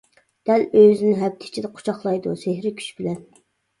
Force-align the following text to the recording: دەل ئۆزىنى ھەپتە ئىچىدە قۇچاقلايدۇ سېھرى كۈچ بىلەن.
دەل 0.49 0.63
ئۆزىنى 0.79 1.13
ھەپتە 1.21 1.49
ئىچىدە 1.49 1.71
قۇچاقلايدۇ 1.75 2.35
سېھرى 2.45 2.73
كۈچ 2.81 2.91
بىلەن. 3.03 3.21